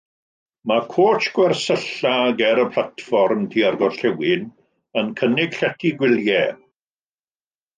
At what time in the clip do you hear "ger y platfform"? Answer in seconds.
2.39-3.43